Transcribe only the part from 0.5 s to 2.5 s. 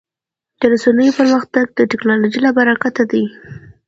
د رسنیو پرمختګ د ټکنالوژۍ